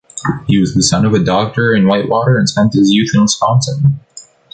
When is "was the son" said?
0.59-1.05